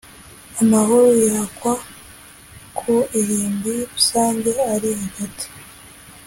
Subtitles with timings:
[0.61, 1.73] amahoro yakwa
[2.77, 5.47] ku irimbi rusange ari hagati